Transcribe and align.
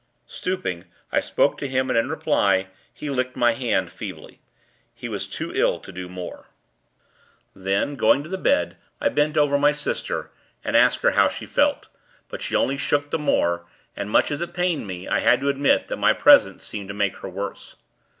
Stooping, 0.25 0.85
I 1.11 1.19
spoke 1.21 1.59
to 1.59 1.67
him, 1.67 1.87
and, 1.91 1.99
in 1.99 2.09
reply, 2.09 2.69
he 2.91 3.11
licked 3.11 3.35
my 3.35 3.51
hand, 3.51 3.91
feebly. 3.91 4.39
He 4.95 5.07
was 5.07 5.27
too 5.27 5.51
ill 5.53 5.79
to 5.79 5.91
do 5.91 6.09
more. 6.09 6.47
Then, 7.55 7.95
going 7.95 8.23
to 8.23 8.29
the 8.29 8.39
bed, 8.39 8.77
I 8.99 9.09
bent 9.09 9.37
over 9.37 9.59
my 9.59 9.73
sister, 9.73 10.31
and 10.63 10.75
asked 10.75 11.01
her 11.03 11.11
how 11.11 11.27
she 11.27 11.45
felt; 11.45 11.87
but 12.29 12.41
she 12.41 12.55
only 12.55 12.79
shook 12.79 13.11
the 13.11 13.19
more, 13.19 13.67
and, 13.95 14.09
much 14.09 14.31
as 14.31 14.41
it 14.41 14.55
pained 14.55 14.87
me, 14.87 15.07
I 15.07 15.19
had 15.19 15.39
to 15.41 15.49
admit 15.49 15.87
that 15.89 15.97
my 15.97 16.13
presence 16.13 16.65
seemed 16.65 16.87
to 16.87 16.95
make 16.95 17.17
her 17.17 17.29
worse. 17.29 17.75